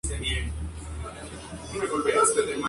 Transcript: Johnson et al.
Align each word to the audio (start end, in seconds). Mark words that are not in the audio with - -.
Johnson 1.77 2.39
et 2.47 2.53
al. 2.53 2.59